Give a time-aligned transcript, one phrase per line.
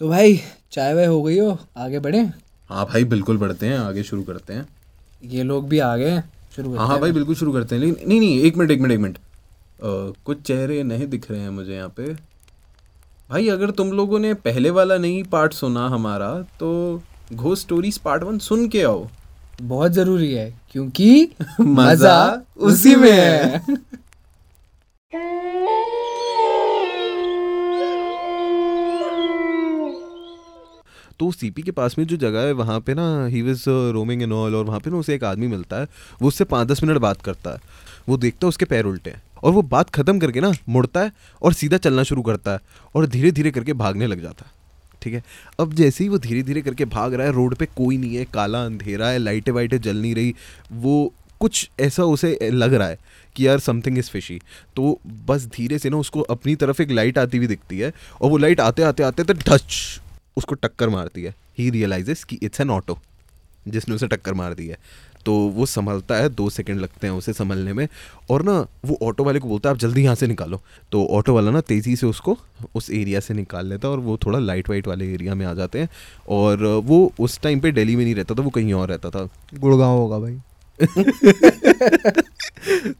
[0.00, 0.40] तो भाई
[0.72, 1.58] चाय वाय हो गई हो?
[1.78, 2.18] आगे बढ़े?
[2.70, 4.66] हाँ भाई बिल्कुल बढ़ते हैं आगे शुरू करते हैं।
[5.24, 6.20] ये लोग भी आ गए
[6.56, 8.80] शुरू हाँ हाँ हैं। भाई बिल्कुल शुरू करते हैं। लेकिन नहीं नहीं एक मिनट एक
[8.80, 9.18] मिनट एक मिनट।
[10.26, 12.12] कुछ चेहरे नहीं दिख रहे हैं मुझे यहाँ पे।
[13.30, 17.02] भाई अगर तुम लोगों ने पहले वाला नहीं पार्ट सुना हमारा तो
[17.32, 19.06] घो स्टोरीज पार्ट वन सुन के आओ।
[19.62, 21.28] बहुत ज़रूरी है क्योंकि
[21.60, 23.64] मज़ा उसी में है।
[31.20, 34.32] तो सीपी के पास में जो जगह है, वहाँ पे ना he was roaming and
[34.32, 35.86] all और वहाँ पे ना उसे एक आदमी मिलता है,
[36.22, 37.60] वो उससे पाँच दस मिनट बात करता है।
[38.08, 41.12] वो देखता है उसके पैर उल्टे हैं, और वो बात खत्म करके ना मुड़ता है
[41.42, 42.60] और सीधा चलना शुरू करता है,
[42.94, 44.54] और धीरे धीरे करके भागने लग जाता है।
[45.02, 45.22] ठीक है?
[45.60, 48.24] अब जैसे ही वो धीरे धीरे करके भाग रहा है, रोड पे कोई नहीं है,
[48.24, 50.34] काला अंधेरा है, लाइटें वाइटें जल नहीं रही,
[50.72, 52.98] वो कुछ ऐसा उसे लग रहा है
[53.36, 54.38] कि यार समथिंग इज़ फिशी
[54.76, 58.30] तो बस धीरे से ना उसको अपनी तरफ़ एक लाइट आती हुई दिखती है, और
[58.30, 60.00] वो लाइट आते आते आते तो टच
[60.36, 62.98] उसको टक्कर मारती है। ही रियलाइजेस कि इट्स एन ऑटो
[63.68, 64.78] जिसने उसे टक्कर मार दी है।
[65.26, 67.88] तो वो संभलता है दो सेकंड लगते हैं उसे संभलने में।
[68.30, 70.60] और ना वो ऑटो वाले को बोलता है आप जल्दी यहाँ से निकालो।
[70.92, 72.38] तो ऑटो वाला ना तेज़ी से उसको
[72.74, 75.54] उस एरिया से निकाल लेता है और वो थोड़ा लाइट वाइट वाले एरिया में आ
[75.54, 75.88] जाते हैं।
[76.28, 79.28] और वो उस टाइम पे दिल्ली में नहीं रहता था वो कहीं और रहता था।
[79.54, 80.40] गुड़गांव होगा भाई।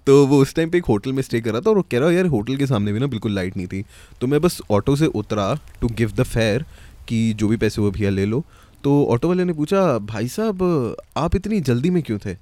[0.06, 1.98] तो वो उस टाइम पे एक होटल में स्टे कर रहा था और वो कह
[1.98, 3.84] रहा यार होटल के सामने भी ना बिल्कुल लाइट नहीं थी।
[4.20, 6.64] तो मैं बस ऑटो से उतरा टू गिव द फेयर
[7.08, 8.44] कि जो भी पैसे वो भैया ले लो।
[8.84, 12.34] तो ऑटो वाले ने पूछा भाई साहब आप इतनी जल्दी में क्यों थे?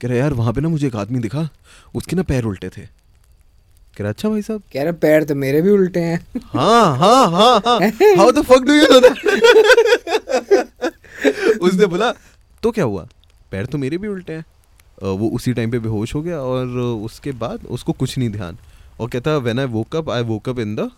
[0.00, 1.48] कह रहा यार वहाँ पे ना मुझे एक आदमी दिखा
[1.94, 2.82] उसके ना पैर उल्टे थे।
[3.96, 4.62] कह रहा अच्छा भाई साहब?
[4.72, 7.78] कह रहे पैर तो मेरे भी उल्टे हैं। हाँ हाँ हाँ हाँ।
[8.16, 9.18] How the fuck do you know that
[11.60, 12.12] उसने बोला
[12.62, 13.06] तो क्या हुआ?
[13.52, 14.44] पैर तो मेरे भी उल्टे हैं।
[15.02, 16.66] वो उसी टाइम पे बेहोश हो गया और
[17.04, 18.56] उसके बाद उसको कुछ नहीं ध्यान।
[19.00, 20.90] और कहता when I woke up I woke up in the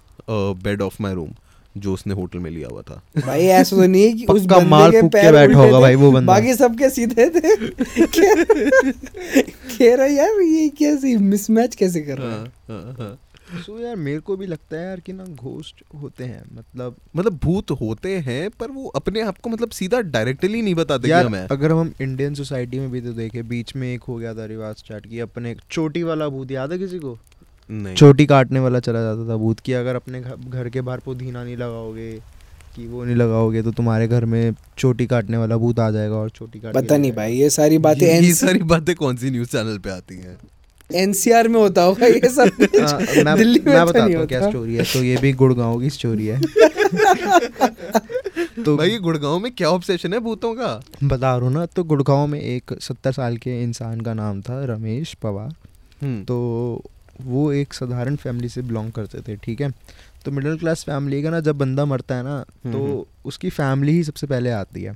[0.63, 1.31] bed of my room
[1.77, 4.65] जो उसने होटल में लिया हुआ था। भाई ऐसा तो नहीं है कि उस बंदे
[4.65, 7.57] माल के पैर बैठा होगा भाई वो बंदा। बाकी सबके सीधे थे।
[8.07, 12.45] कह- रहा यार ये कैसे मिसमैच कैसे कर रहा है?
[12.45, 13.19] हाँ, हाँ।
[13.61, 17.39] सो यार मेरे को भी लगता है यार कि ना घोस्ट होते हैं मतलब मतलब
[17.43, 21.27] भूत होते हैं पर वो अपने आप को मतलब सीधा डायरेक्टली नहीं बताते कि यार
[21.27, 24.45] हम। अगर हम इंडियन सोसाइटी में भी तो देखे बीच में एक हो गया था
[24.45, 27.19] रिवाज स्टार्ट की अपने एक चोटी वाला भूत याद है किसी को?
[27.71, 31.45] नहीं। चोटी काटने वाला चला जाता था भूत की अगर अपने घर के बाहर पुदीना
[31.45, 32.21] नहीं लगाओगे
[32.77, 36.31] कि वो नहीं लगाओगे तो तुम्हारे घर में चोटी काटने वाला भूत आ जाएगा और
[36.31, 39.49] चोटी काट पता नहीं भाई ये सारी बातें ये, ये सारी बातें कौन सी न्यूज़
[39.49, 40.39] चैनल पे आती हैं?
[40.91, 44.49] एनसीआर में होता होगा ये सब हाँ, मैं दिल्ली में मैं तो बताता हूँ क्या
[44.49, 46.41] स्टोरी है तो ये भी गुड़गांव की स्टोरी है।
[48.65, 50.83] तो भाई गुड़गांव में क्या ऑब्सेशन है भूतों का?
[51.05, 54.65] बता रहा हूँ ना तो गुड़गांव में एक सत्तर साल के इंसान का नाम था
[54.65, 55.55] रमेश पवार।
[56.03, 56.83] हम्म। तो
[57.21, 59.71] वो एक साधारण फैमिली से बिलोंग करते थे ठीक है?
[60.25, 63.93] तो मिडिल क्लास फैमिली का ना जब बंदा मरता है ना हम्म, तो उसकी फैमिली
[63.93, 64.91] ही सबसे पहले आती है।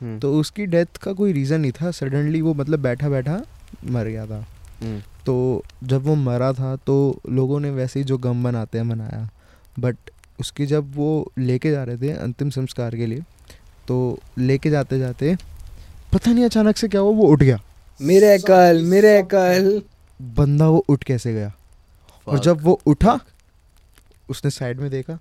[0.00, 3.40] हम्म, तो उसकी डेथ का कोई रीज़न नहीं था। सडनली वो मतलब बैठा बैठा
[3.84, 4.46] मर गया था।
[4.82, 8.84] हम्म, तो जब वो मरा था तो लोगों ने वैसे ही जो गम बनाते हैं
[8.84, 9.28] मनाया।
[9.78, 9.96] बट
[10.40, 13.22] उसकी जब वो लेके जा रहे थे अंतिम संस्कार के लिए
[13.88, 15.36] तो लेके जाते जाते
[16.12, 17.60] पता नहीं अचानक से क्या हुआ वो उठ गया।
[18.00, 19.82] मेरे कल मेरे कल।
[20.20, 21.52] बंदा वो उठ कैसे गया?
[22.30, 23.20] और जब वो उठा
[24.30, 25.18] उसने साइड में देखा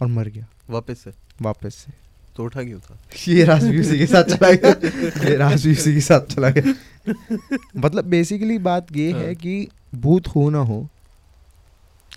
[0.00, 1.12] और मर गया। वापस से?
[1.42, 1.92] वापस से।
[2.36, 2.98] तो उठा क्यों था?
[3.28, 6.50] ये राज भी उसी के साथ चला गया। ये राज भी उसी के साथ चला
[6.50, 6.74] गया।
[7.76, 10.88] मतलब बेसिकली बात ये है हाँ। कि भूत हो ना हो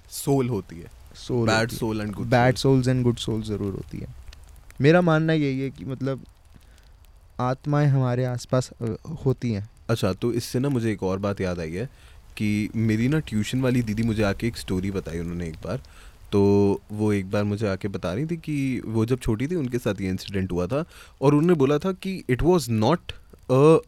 [0.09, 3.97] सोल होती है। Soul bad soul and good bad souls and good soul ज़रूर होती
[3.97, 4.07] है।
[4.81, 6.25] मेरा मानना यही है कि मतलब
[7.39, 8.69] आत्माएँ हमारे आसपास
[9.25, 11.89] होती हैं। अच्छा तो इससे ना मुझे एक और बात याद आई है
[12.37, 15.81] कि मेरी ना ट्यूशन वाली दीदी मुझे आके एक स्टोरी बताई उन्होंने एक बार।
[16.31, 16.41] तो
[16.91, 20.01] वो एक बार मुझे आके बता रही थी कि वो जब छोटी थी उनके साथ
[20.01, 20.83] ये इंसिडेंट हुआ था
[21.21, 23.11] और उन्होंने बोला था कि it was not
[23.51, 23.79] a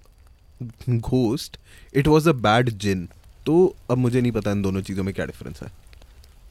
[0.90, 1.58] ghost
[1.94, 3.08] it was a bad जिन
[3.46, 5.72] तो अब मुझे नहीं पता इन दोनों चीज़ों में क्या डिफरेंस है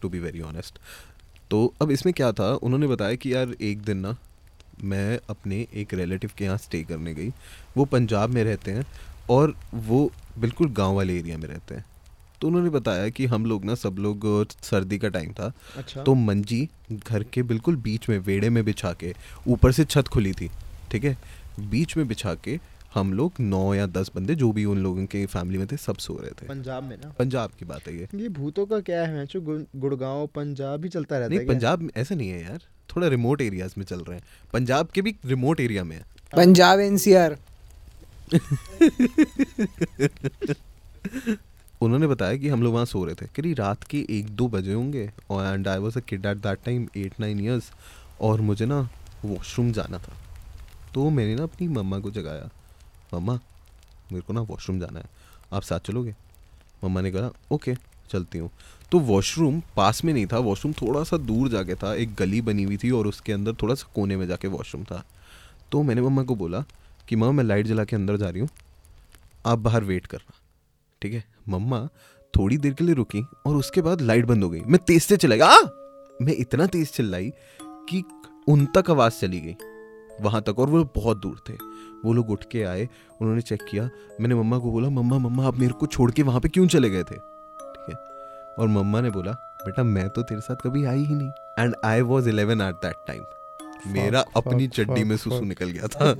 [0.02, 0.78] टू बी वेरी ऑनेस्ट
[1.50, 4.16] तो अब इसमें क्या था, उन्होंने बताया कि यार एक दिन ना
[4.84, 7.28] मैं अपने एक रिलेटिव के यहाँ स्टे करने गई।
[7.76, 8.84] वो पंजाब में रहते हैं
[9.30, 11.84] और वो बिल्कुल गाँव वाले एरिया में रहते हैं।
[12.40, 14.24] तो उन्होंने बताया कि हम लोग ना सब लोग
[14.62, 18.92] सर्दी का टाइम था। अच्छा। तो मंजी घर के बिल्कुल बीच में वेड़े में बिछा
[18.92, 19.14] के
[19.48, 20.50] ऊपर से छत खुली थी
[20.90, 21.16] ठीक है?
[21.60, 22.58] बीच में बिछा के
[22.94, 25.96] हम लोग नौ या दस बंदे जो भी उन लोगों के फैमिली में थे सब
[25.96, 27.12] सो रहे थे। पंजाब में ना?
[27.18, 29.40] पंजाब की बात है ये। ये भूतों का क्या है जो
[29.76, 33.40] गुड़गांव पंजाब ही चलता रहता नहीं है पंजाब में ऐसा नहीं है यार। थोड़ा रिमोट
[33.40, 36.02] एरियाज़ में चल रहे हैं। पंजाब के भी रिमोट एरिया में है।
[36.36, 37.38] पंजाब एनसीआर
[41.82, 44.72] उन्होंने बताया कि हम लोग वहाँ सो रहे थे। करीब रात के एक दो बजे
[44.72, 47.70] होंगे और and I was a kid at that time at nine years
[48.20, 48.80] और मुझे ना
[49.24, 50.16] वॉशरूम जाना था।
[50.94, 52.48] तो मैंने ना अपनी मम्मा को जगाया,
[53.14, 53.34] मम्मा,
[54.12, 55.06] मेरे को ना वॉशरूम जाना है,
[55.52, 56.14] आप साथ चलोगे?
[56.84, 57.74] मम्मा ने कहा, ओके,
[58.10, 58.50] चलती हूँ।
[58.92, 62.62] तो वॉशरूम पास में नहीं था वॉशरूम थोड़ा सा दूर जाके था, एक गली बनी
[62.62, 65.04] हुई थी और उसके अंदर थोड़ा सा कोने में जाके वॉशरूम था।
[65.72, 66.64] तो मैंने मम्मा को बोला
[67.12, 68.48] कि मम्मा मैं लाइट जला के अंदर जा रही हूँ।
[69.46, 70.34] आप बाहर वेट करना
[71.02, 71.24] ठीक है?
[71.48, 71.88] मम्मा,
[72.36, 75.16] थोड़ी देर के लिए रुकी और उसके बाद लाइट बंद हो गई। मैं तेज से
[75.16, 75.58] चला गया
[76.22, 77.32] मैं इतना तेज चिल्लाई
[77.62, 78.04] कि
[78.48, 79.56] उन तक आवाज़ चली गई।
[80.20, 81.54] वहाँ तक और वो बहुत दूर थे।
[82.04, 82.88] वो लोग उठ के आए,
[83.20, 86.40] उन्होंने चेक किया। मैंने मम्मा को बोला, मम्मा मम्मा, आप मेरे को छोड़ के वहाँ
[86.40, 87.14] पे क्यों चले गए थे?
[87.14, 87.94] ठीक है?
[88.54, 91.30] और मम्मा ने बोला, बेटा, मैं तो तेरे साथ कभी आई ही नहीं.
[91.58, 93.22] And I was eleven at that time
[93.86, 96.10] मेरा अपनी चड्डी में सुसु निकल गया था।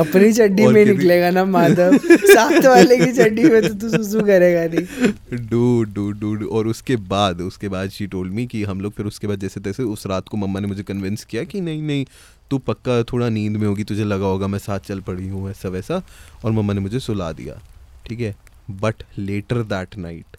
[0.00, 4.64] अपनी चड्डी में निकलेगा ना माधव। साथ वाले की चड्डी में तो तू सुसु करेगा
[4.74, 5.12] नहीं।
[5.46, 9.06] डू डू डू और उसके बाद उसके बाद शी टोल्ड मी कि हम लोग फिर
[9.06, 12.06] उसके बाद जैसे तैसे उस रात को मम्मा ने मुझे कन्विंस किया कि नहीं नहीं
[12.50, 15.68] तू पक्का थोड़ा नींद में होगी तुझे लगा होगा मैं साथ चल पड़ी हूँ ऐसा
[15.68, 16.02] वैसा।
[16.44, 17.60] और मम्मा ने मुझे सुला दिया
[18.06, 18.36] ठीक है?
[18.70, 20.36] बट लेटर दैट नाइट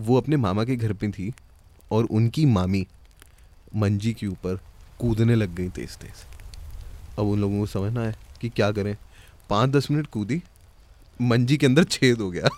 [0.00, 1.32] वो अपने मामा के घर पे थी
[1.92, 2.86] और उनकी मामी
[3.76, 4.58] मंजी के ऊपर
[4.98, 6.24] कूदने लग गई तेज तेज
[7.18, 8.96] अब उन लोगों को समझना है कि क्या करें।
[9.50, 10.42] पाँच दस मिनट कूदी,
[11.22, 12.44] मंजी के अंदर छेद हो गया।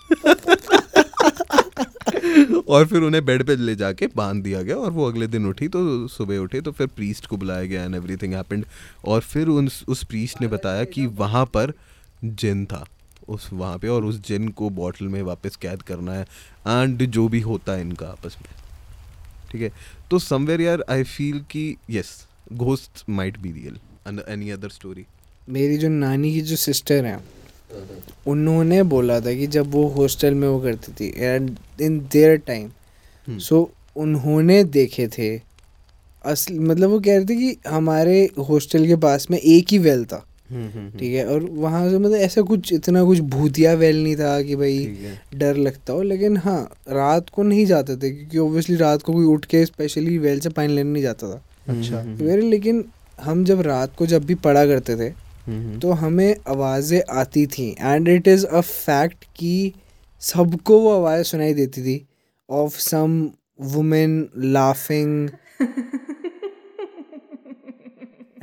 [2.69, 5.69] और फिर उन्हें बेड पे ले जाके बाँध दिया गया और वो अगले दिन उठी
[5.69, 8.65] तो सुबह उठे तो फिर प्रीस्ट को बुलाया गया एंड एवरीथिंग हैपेंड
[9.05, 11.73] और फिर उन, उस प्रीस्ट ने बताया कि वहाँ पर
[12.25, 12.87] जिन था,
[13.29, 16.27] उस वहाँ पे और उस जिन को बॉटल में वापस कैद करना है।
[16.67, 18.66] एंड जो भी होता है इनका आपस में।
[19.57, 19.79] ठीक है?
[20.11, 23.79] तो समवेयर यार आई फील कि yes ghost might be real
[24.29, 25.07] any other story
[25.49, 27.19] मेरी जो नानी की जो सिस्टर है
[28.27, 33.39] उन्होंने बोला था कि जब वो हॉस्टल में वो करती थी and in their time
[33.39, 35.43] so उन्होंने देखे थे
[36.25, 40.05] असल मतलब वो कह रहे थे कि हमारे हॉस्टल के पास में एक ही वेल
[40.05, 40.27] था।
[40.99, 44.57] ठीक है और वहाँ से मतलब ऐसा कुछ इतना कुछ भूतिया वेल नहीं था कि
[44.57, 44.87] भाई
[45.35, 49.25] डर लगता हो लेकिन हाँ रात को नहीं जाते थे क्योंकि ऑब्वियसली रात को कोई
[49.25, 52.85] उठ के स्पेशली वेल से पानी लेने नहीं जाता था। अच्छा। फिर लेकिन
[53.23, 55.11] हम जब रात को जब भी पढ़ा करते थे
[55.81, 59.73] तो हमें आवाज़ें आती थी and it is a fact कि
[60.23, 62.05] सबको वो आवाज़ सुनाई देती थी
[62.51, 65.29] of some women laughing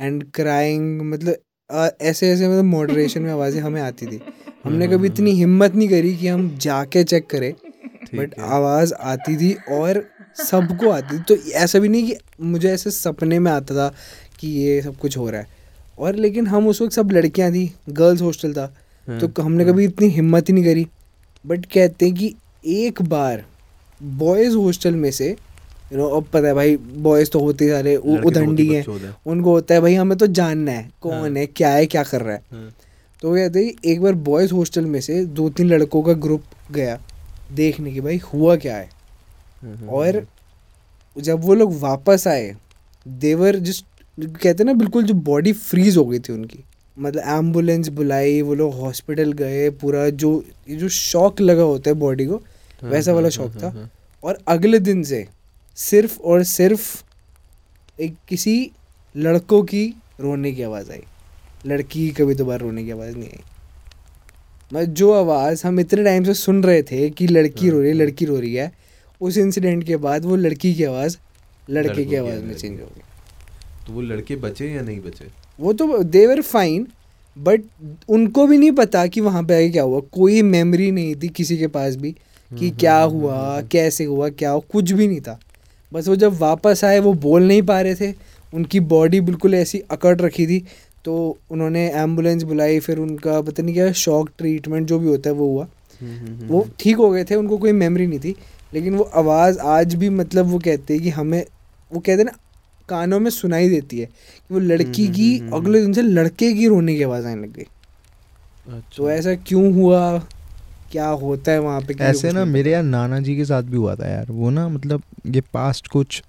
[0.00, 1.36] and crying मतलब
[1.70, 4.20] अ, ऐसे ऐसे मतलब मॉडरेशन में आवाज़ें हमें आती थी।
[4.64, 7.52] हमने कभी इतनी हिम्मत नहीं करी कि हम जाके चेक करें
[8.14, 10.04] बट आवाज़ आती थी और
[10.42, 13.88] सबको आती थी। तो ऐसा भी नहीं कि मुझे ऐसे सपने में आता था
[14.40, 15.62] कि ये सब कुछ हो रहा है।
[15.98, 18.66] और लेकिन हम उस वक्त सब लड़कियाँ थी गर्ल्स हॉस्टल था
[19.08, 20.86] तो हमने कभी इतनी हिम्मत ही नहीं करी।
[21.44, 22.34] बट कहते हैं कि
[22.66, 23.44] एक बार
[24.00, 25.34] बॉयज़ हॉस्टल में से
[25.92, 28.82] यू नो अब पता है भाई बॉयज़ तो होते सारे उ- उदंडी हैं
[29.26, 32.34] उनको होता है भाई हमें तो जानना है कौन है क्या है क्या कर रहा
[32.34, 32.42] है।
[33.22, 36.42] तो वो कहते हैं एक बार बॉयज़ हॉस्टल में से दो तीन लड़कों का ग्रुप
[36.72, 37.00] गया
[37.52, 38.88] देखने की भाई हुआ क्या है।
[39.88, 40.26] और
[41.16, 42.56] जब वो लोग वापस आए
[43.08, 43.80] देवर जिस
[44.20, 46.64] कहते हैं ना बिल्कुल जो बॉडी फ्रीज हो गई थी उनकी
[46.98, 51.94] मतलब एंबुलेंस बुलाई वो लोग हॉस्पिटल गए पूरा जो ये जो शॉक लगा होता है
[51.96, 52.42] बॉडी को
[52.82, 53.70] वैसा वाला शौक था।
[54.24, 55.26] और अगले दिन से
[55.76, 57.02] सिर्फ़ और सिर्फ़
[58.00, 58.70] एक किसी
[59.14, 59.84] लड़कों की
[60.20, 61.02] रोने की आवाज़ आई।
[61.66, 63.42] लड़की की कभी दोबारा रोने की आवाज़ नहीं आई।
[64.72, 67.94] मतलब जो आवाज़ हम इतने टाइम से सुन रहे थे कि लड़की रो रही है
[67.94, 68.72] लड़की रो रही है
[69.20, 71.16] उस इंसिडेंट के बाद वो लड़की की आवाज़
[71.70, 73.02] लड़के की की आवाज़ में चेंज हो गई।
[73.86, 75.26] तो वो लड़के बचे या नहीं बचे?
[75.60, 76.86] वो तो देवर फाइन
[77.36, 77.62] बट
[78.08, 81.58] उनको भी नहीं पता कि वहाँ पे आगे क्या हुआ। कोई मेमोरी नहीं थी किसी
[81.58, 82.12] के पास भी
[82.50, 85.38] कि क्या हुआ कैसे हुआ क्या हुआ कुछ भी नहीं था।
[85.94, 88.12] बस वो जब वापस आए वो बोल नहीं पा रहे थे।
[88.54, 90.64] उनकी बॉडी बिल्कुल ऐसी अकड़ रखी थी।
[91.04, 95.36] तो उन्होंने एंबुलेंस बुलाई फिर उनका पता नहीं क्या शॉक ट्रीटमेंट जो भी होता है
[95.36, 95.66] वो हुआ।
[96.46, 98.34] वो ठीक हो गए थे उनको कोई मेमोरी नहीं थी।
[98.74, 101.44] लेकिन वो आवाज़ आज भी मतलब वो कहते हैं कि हमें
[101.92, 102.36] वो कहते हैं ना
[102.88, 106.94] कानों में सुनाई देती है कि वो लड़की की अगले दिन से लड़के की रोने
[106.94, 110.26] की आवाज़ आने लग गई। अच्छा। तो ऐसा क्यों हुआ?
[110.94, 113.94] क्या होता है वहाँ पे ऐसे ना मेरे यार नाना जी के साथ भी हुआ
[113.94, 116.22] था यार। वो ना मतलब ये पास्ट कुछ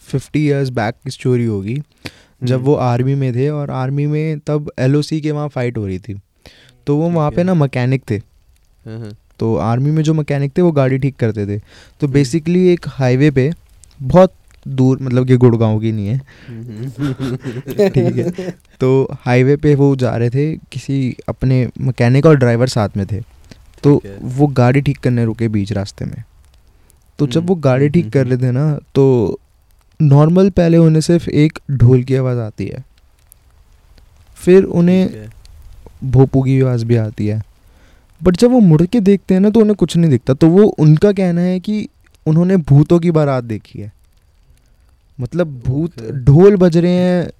[0.00, 1.80] फिफ्टी ईयर्स बैक की स्टोरी होगी।
[2.42, 5.98] जब वो आर्मी में थे और आर्मी में तब एलओसी के वहाँ फाइट हो रही
[5.98, 6.20] थी।
[6.86, 10.62] तो वो वहाँ पे ना मैकेनिक थे। हाँ, हाँ। तो आर्मी में जो मैकेनिक थे
[10.62, 11.60] वो गाड़ी ठीक करते थे।
[12.00, 13.50] तो बेसिकली एक हाईवे पे
[14.02, 14.34] बहुत
[14.68, 16.18] दूर मतलब कि गुड़गांव की नहीं है।
[17.88, 22.96] ठीक है। तो हाईवे पे वो जा रहे थे किसी अपने मैकेनिक और ड्राइवर साथ
[22.96, 23.37] में थे।
[23.82, 26.22] तो वो गाड़ी ठीक करने रुके बीच रास्ते में।
[27.18, 29.04] तो जब वो गाड़ी ठीक कर रहे थे ना तो
[30.00, 32.84] नॉर्मल पहले उन्हें सिर्फ़ एक ढोल की आवाज़ आती है।
[34.36, 35.28] फिर उन्हें
[36.04, 37.42] भोपू की आवाज़ भी आती है।
[38.20, 40.64] बट जब वो मुड़ के देखते हैं ना तो उन्हें कुछ नहीं दिखता। तो वो
[40.78, 41.88] उनका कहना है कि
[42.26, 43.92] उन्होंने भूतों की बारात देखी है।
[45.18, 47.30] मतलब भूत ढोल बज रहे हैं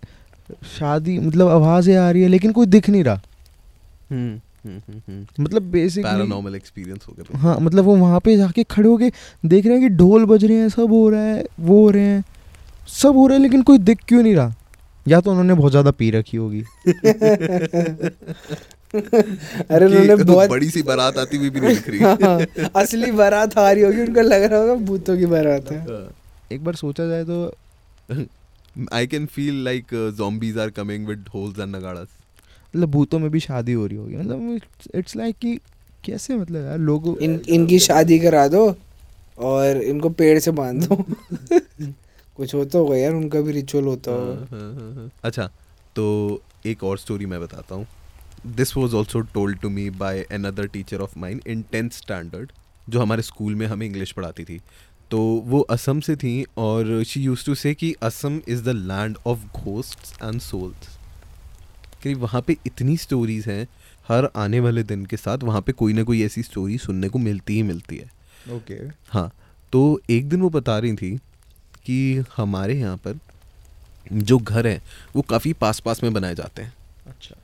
[0.68, 3.20] शादी मतलब आवाज़ें आ रही है लेकिन कोई दिख नहीं रहा।
[4.66, 9.10] मतलब बेसिकली पैरानॉर्मल एक्सपीरियंस हो गया हाँ मतलब वो वहाँ पे जाके खड़े होके
[9.46, 12.02] देख रहे हैं कि ढोल बज रहे हैं सब हो रहा है वो हो रहे
[12.02, 12.24] हैं
[12.88, 14.54] सब हो रहा है लेकिन कोई दिख क्यों नहीं रहा?
[15.08, 16.60] या तो उन्होंने बहुत ज़्यादा पी रखी होगी।
[19.70, 23.10] अरे उन्होंने कि बहुत बड़ी सी बारात आती हुई भी नहीं दिख रही। हाँ, असली
[23.12, 26.08] बारात आ रही होगी उनको लग रहा होगा भूतों की बारात है।
[26.52, 27.54] एक बार सोचा जाए तो
[28.92, 29.84] I can feel like
[30.20, 32.08] zombies are coming with holes and नगाड़ास
[32.74, 34.60] मतलब भूतों में भी शादी हो रही होगी। मतलब
[34.94, 35.58] इट्स लाइक कि
[36.04, 38.74] कैसे मतलब यार लोगों इन इनकी शादी करा दो
[39.38, 40.96] और इनको पेड़ से बाँध दो।
[42.36, 45.46] कुछ होता होगा यार उनका भी रिचुअल होता होगा। हाँ, अच्छा
[45.96, 47.86] तो एक और स्टोरी मैं बताता हूँ।
[48.46, 52.52] This was also told to me by another teacher of mine in tenth standard
[52.88, 54.60] जो हमारे स्कूल में हमें इंग्लिश पढ़ाती थी।
[55.10, 59.16] तो वो असम से थी और शी यूज़ टू से कि Assam is the land
[59.26, 60.97] of ghosts and souls
[62.02, 63.68] कि वहाँ पे इतनी स्टोरीज हैं
[64.08, 67.18] हर आने वाले दिन के साथ वहाँ पे कोई ना कोई ऐसी स्टोरी सुनने को
[67.18, 68.10] मिलती ही मिलती है।
[68.56, 68.94] Okay okay.
[69.08, 69.30] हाँ
[69.72, 71.16] तो एक दिन वो बता रही थी
[71.84, 73.18] कि हमारे यहाँ पर
[74.12, 74.82] जो घर हैं
[75.16, 76.72] वो काफ़ी पास पास में बनाए जाते हैं।
[77.06, 77.36] अच्छा।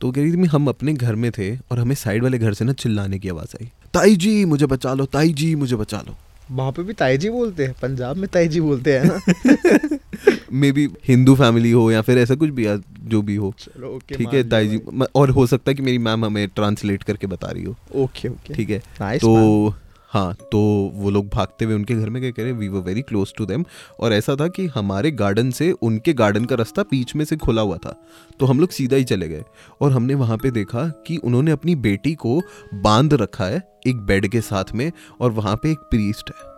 [0.00, 2.64] तो कह रही थी हम अपने घर में थे और हमें साइड वाले घर से
[2.64, 6.16] ना चिल्लाने की आवाज़ आई। ताई जी मुझे बचा लो ताई जी मुझे बचा लो।
[6.52, 9.18] वहाँ पे भी ताईजी बोलते हैं पंजाब में ताईजी बोलते हैं ना।
[10.52, 13.88] मे बी हिंदू फैमिली हो या फिर ऐसा कुछ भी या जो भी हो। चलो
[13.88, 14.80] ओके ठीक है ताई जी
[15.14, 18.54] और हो सकता है कि मेरी मैम हमें ट्रांसलेट करके बता रही हो। ओके ओके
[18.54, 18.78] ठीक है
[19.18, 19.74] तो
[20.12, 23.02] हाँ तो वो लोग भागते हुए उनके घर में क्या कह रहे we were very
[23.02, 23.64] close to them
[24.00, 27.62] और ऐसा था कि हमारे गार्डन से उनके गार्डन का रास्ता बीच में से खुला
[27.62, 27.94] हुआ था।
[28.40, 29.44] तो हम लोग सीधा ही चले गए
[29.80, 32.42] और हमने वहाँ पे देखा कि उन्होंने अपनी बेटी को
[32.74, 36.52] बाँध रखा है एक बेड के साथ में और वहाँ पे एक प्रीस्ट है।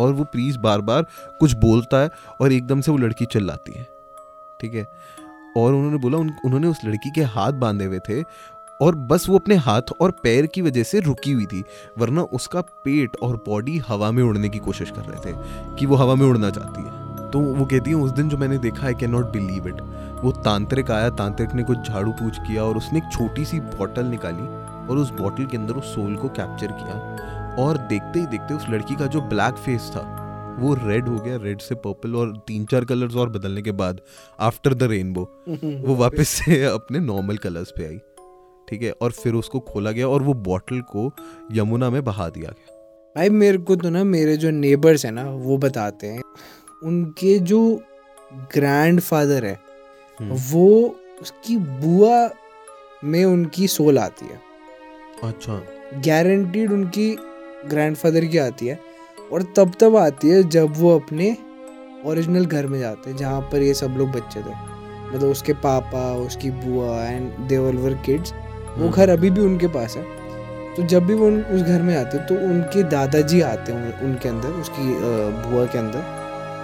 [0.00, 1.06] और वो प्रीस्ट बार बार
[1.40, 3.84] कुछ बोलता है और एकदम से वो लड़की चिल्लाती है।
[4.60, 4.84] ठीक है?
[5.56, 8.22] और उन्होंने बोला उन, उन्होंने उस लड़की के हाथ बांधे हुए थे
[8.80, 11.64] और बस वो अपने हाथ और पैर की वजह से रुकी हुई थी
[11.98, 15.36] वरना उसका पेट और बॉडी हवा में उड़ने की कोशिश कर रहे थे
[15.76, 16.98] कि वो हवा में उड़ना चाहती है।
[17.30, 19.80] तो वो कहती है उस दिन जो मैंने देखा I can not believe it
[20.24, 24.04] वो तांत्रिक आया तांत्रिक ने कुछ झाड़ू पूछ किया और उसने एक छोटी सी बॉटल
[24.04, 24.46] निकाली
[24.88, 28.66] और उस बॉटल के अंदर उस सोल को कैप्चर किया और देखते ही देखते उस
[28.70, 30.06] लड़की का जो ब्लैक फेस था
[30.60, 34.00] वो रेड हो गया रेड से पर्पल और तीन चार कलर्स और बदलने के बाद
[34.40, 35.22] आफ्टर द रेनबो
[35.86, 37.98] वो वापस से अपने नॉर्मल कलर्स पे आई।
[38.70, 41.10] ठीक है और फिर उसको खोला गया और वो बॉटल को
[41.52, 42.76] यमुना में बहा दिया गया।
[43.16, 46.22] भाई मेरे को तो ना मेरे जो नेबर्स हैं ना वो बताते हैं
[46.84, 47.60] उनके जो
[48.54, 49.58] ग्रैंड फादर है
[50.50, 50.68] वो
[51.22, 52.28] उसकी बुआ
[53.04, 54.40] में उनकी सोल आती है।
[55.24, 55.60] अच्छा।
[56.06, 57.10] गारंटीड उनकी
[57.68, 58.78] ग्रैंडफादर की आती है
[59.32, 61.36] और तब तब आती है जब वो अपने
[62.06, 64.54] ओरिजिनल घर में जाते हैं जहाँ पर ये सब लोग बच्चे थे।
[65.10, 68.32] मतलब उसके पापा उसकी बुआ एंड देवर वर किड्स
[68.78, 70.02] वो घर अभी भी उनके पास है।
[70.76, 74.00] तो जब भी वो उन, उस घर में आते हैं तो उनके दादाजी आते हैं
[74.00, 74.88] उनके अंदर उसकी
[75.42, 76.04] बुआ के अंदर।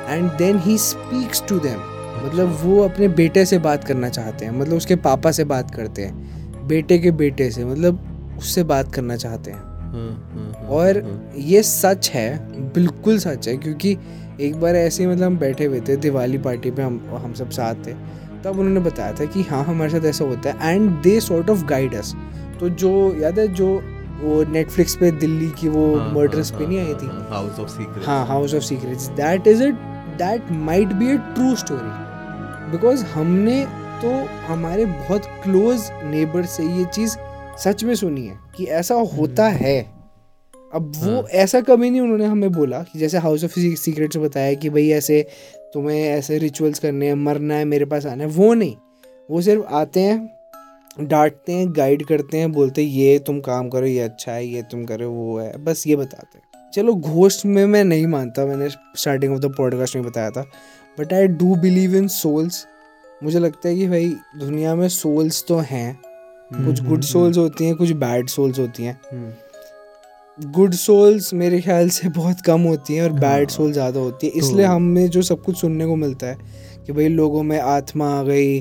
[0.08, 1.78] And then he speaks to them
[2.26, 6.02] मतलब वो अपने बेटे से बात करना चाहते हैं। मतलब उसके पापा से बात करते
[6.02, 9.74] हैं। बेटे के बेटे से मतलब उससे बात करना चाहते हैं।
[10.68, 11.02] और
[11.38, 12.28] ये सच है
[12.72, 13.96] बिल्कुल सच है क्योंकि
[14.40, 17.50] एक बार ऐसे ही मतलब हम बैठे हुए थे दिवाली पार्टी पे हम हम सब
[17.50, 17.92] साथ थे।
[18.44, 21.64] तब उन्होंने बताया था कि हाँ हमारे साथ ऐसा होता है। And they sort of
[21.64, 22.14] guide us
[22.60, 22.90] तो जो
[23.20, 23.66] याद है जो
[24.20, 27.06] वो नेटफ्लिक्स पे दिल्ली की वो मर्डर्स पे नहीं आई थी?
[27.30, 29.74] हाउस ऑफ़ सीक्रेट हाँ House of Secrets that is it
[30.18, 33.64] that might be a true story because हमने
[34.02, 34.12] तो
[34.46, 37.16] हमारे बहुत क्लोज नेबर से ये चीज़
[37.58, 39.95] सच में सुनी है कि ऐसा होता है।
[40.74, 44.54] अब वो हाँ। ऐसा कभी नहीं उन्होंने हमें बोला कि जैसे हाउस ऑफ़ सीक्रेट्स बताया
[44.54, 45.26] कि भाई ऐसे
[45.74, 48.76] तुम्हें ऐसे रिचुअल्स करने हैं मरना है मेरे पास आना है। वो नहीं।
[49.30, 50.36] वो सिर्फ़ आते हैं
[51.00, 54.62] डांटते हैं गाइड करते हैं बोलते हैं ये तुम काम करो ये अच्छा है ये
[54.62, 58.68] तुम करो वो है। बस ये बताते हैं। चलो घोस्ट में मैं नहीं मानता मैंने
[58.68, 60.42] स्टार्टिंग ऑफ़ द पॉडकास्ट में बताया था।
[61.00, 62.66] But I do believe in souls
[63.22, 66.00] मुझे लगता है कि भाई दुनिया में सोल्स तो हैं।
[66.52, 69.00] कुछ गुड सोल्स होती हैं कुछ बैड सोल्स होती हैं।
[70.38, 74.26] गुड सोल्स मेरे ख्याल से बहुत कम होती हैं और बैड हाँ। सोल ज़्यादा होती
[74.26, 77.58] है। इसलिए तो- हमें जो सब कुछ सुनने को मिलता है कि भाई लोगों में
[77.60, 78.60] आत्मा आ गई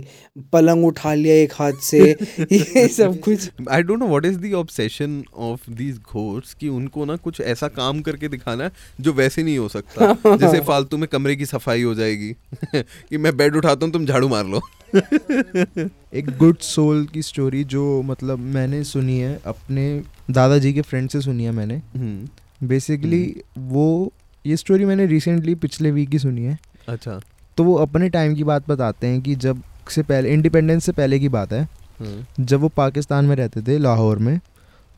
[0.54, 4.54] पलंग उठा लिया एक हाथ से ये सब कुछ। I don't know what is the
[4.54, 9.44] obsession of these घोर्स कि उनको ना कुछ ऐसा काम करके दिखाना है जो वैसे
[9.44, 12.34] नहीं हो सकता। जैसे फालतू में कमरे की सफ़ाई हो जाएगी
[12.76, 14.62] कि मैं बेड उठाता हूँ तुम झाड़ू मार लो।
[14.96, 19.88] एक गुड सोल की स्टोरी जो मतलब मैंने सुनी है अपने
[20.32, 23.24] दादाजी के फ्रेंड से सुनी है मैंने। हम्म, बेसिकली
[23.58, 24.12] वो
[24.46, 26.58] ये स्टोरी मैंने रिसेंटली पिछले वीक ही सुनी है।
[26.90, 27.20] अच्छा।
[27.58, 31.20] तो वो अपने टाइम की बात बताते हैं कि जब से पहले इंडिपेंडेंस से पहले
[31.20, 34.40] की बात है हाँ, जब वो पाकिस्तान में रहते थे लाहौर में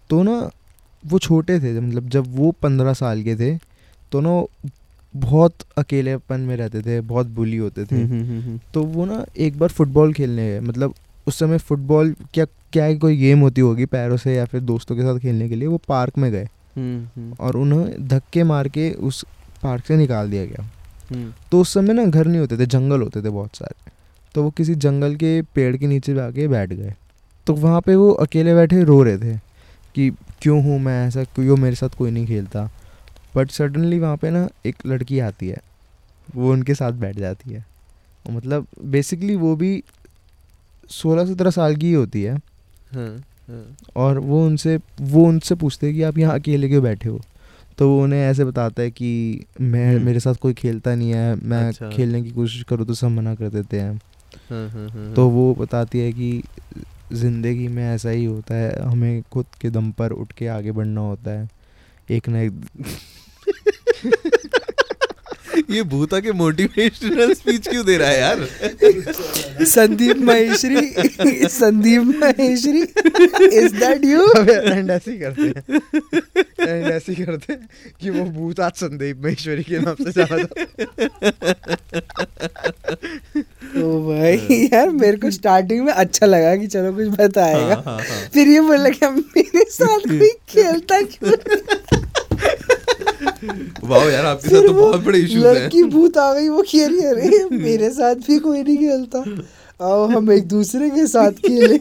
[0.10, 0.50] तो ना
[1.04, 3.58] वो छोटे थे मतलब जब वो पंद्रह साल के थे
[4.12, 4.42] तो ना
[5.14, 9.26] बहुत अकेलेपन में रहते थे बहुत बुली होते थे। हम्म, हम्म, हम्म, तो वो ना
[9.38, 10.94] एक बार फुटबॉल खेलने गए मतलब
[11.28, 14.96] उस समय फुटबॉल क्या क्या है, कोई गेम होती होगी पैरों से या फिर दोस्तों
[14.96, 18.68] के साथ खेलने के लिए वो पार्क में गए। हम्म, हम्म, और उन्हें धक्के मार
[18.68, 19.26] के उस
[19.64, 20.70] पार्क से निकाल दिया गया।
[21.12, 23.92] हम्म, तो उस समय ना घर नहीं होते थे जंगल होते थे बहुत सारे।
[24.36, 26.94] तो वो किसी जंगल के पेड़ के नीचे जाके बैठ गए।
[27.48, 29.38] तो वहाँ पे वो अकेले बैठे रो रहे थे
[29.96, 30.10] कि
[30.42, 32.72] क्यों हूँ मैं ऐसा क्यों मेरे साथ कोई नहीं खेलता।
[33.36, 35.58] बट सडनली वहाँ पे ना एक लड़की आती है।
[36.36, 37.66] वो उनके साथ बैठ जाती है।
[38.32, 39.84] मतलब बेसिकली वो भी
[40.90, 42.40] सोलह सत्रह साल की ही होती हाँ,
[43.96, 47.22] और वो उनसे वो उनसे पूछते हैं कि आप यहाँ अकेले क्यों बैठे हो?
[47.78, 51.36] तो वो उन्हें ऐसे बताता है कि मैं हम्म। मेरे साथ कोई खेलता नहीं है
[51.36, 54.02] मैं अच्छा। खेलने की कोशिश करूँ तो सब मना कर देते हैं
[54.50, 56.44] हाँ, हाँ, हाँ, तो वो बताती है कि
[57.14, 61.02] ज़िंदगी में ऐसा ही होता है हमें खुद के दम पर उठ के आगे बढ़ना
[61.02, 61.50] होता है।
[62.12, 62.52] एक ना एक
[65.70, 69.66] ये भूता के मोटिवेशनल स्पीच क्यों दे रहा है यार?
[69.66, 72.82] Sandeep Maheshwari Sandeep Maheshwari
[73.58, 75.80] is that you and ऐसे ही करते हैं।
[76.68, 77.68] एंड ऐसे ही करते हैं
[78.02, 80.62] कि वो भूत आज संदीप महेश्वरी के नाम से जाना जाता
[83.78, 84.38] ओ भाई
[84.74, 88.48] यार मेरे को स्टार्टिंग में अच्छा लगा कि चलो कुछ बताएगा। हाँ, हाँ, हाँ। फिर
[88.48, 91.32] ये बोला कि मेरे साथ कोई खेलता क्यों?
[93.88, 96.96] वाह यार आपके साथ तो बहुत बड़े इश्यूज़ हैं। लड़की भूत आ गई वो खेल
[96.96, 99.24] रही अरे मेरे साथ भी कोई नहीं खेलता।
[99.82, 101.78] आओ हम एक दूसरे के साथ खेले।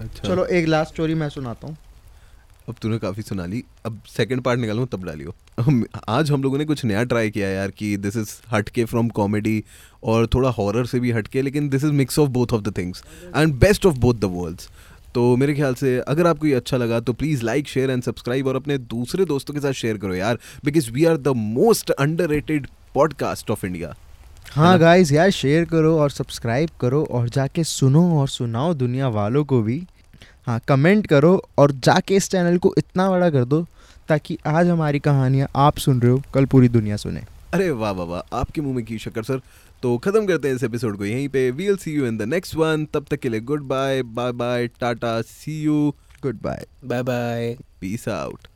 [0.00, 1.76] अच्छा। चलो एक लास्ट स्टोरी मैं सुनाता हूँ।
[2.68, 6.58] अब तूने काफ़ी सुना ली। अब सेकंड पार्ट निकालूं तब डालियो। हम आज हम लोगों
[6.58, 9.62] ने कुछ नया ट्राई किया यार कि दिस इज़ हटके फ्रॉम कॉमेडी
[10.04, 13.02] और थोड़ा हॉरर से भी हटके लेकिन this is mix of both of the things
[13.36, 14.68] and best of both the worlds
[15.14, 18.46] तो मेरे ख्याल से अगर आपको ये अच्छा लगा तो please like share and subscribe
[18.46, 22.40] और अपने दूसरे दोस्तों के साथ शेयर करो यार because we are the most under
[22.94, 23.94] podcast of India
[24.52, 29.44] हाँ गाइस यार शेयर करो और सब्सक्राइब करो और जाके सुनो और सुनाओ दुनिया वालों
[29.44, 29.82] को भी।
[30.46, 33.66] हाँ कमेंट करो और जाके इस चैनल को इतना बड़ा कर दो
[34.08, 37.22] ताकि आज हमारी कहानियाँ आप सुन रहे हो कल पूरी दुनिया सुने।
[37.54, 39.40] अरे वाह वाह वाह आपके मुँह में की शक्कर सर
[39.82, 42.54] तो खत्म करते हैं इस एपिसोड को यहीं पे। We'll see you in the next
[42.54, 47.02] one तब तक के लिए good bye bye bye tata see you good bye bye
[47.02, 48.48] bye peace out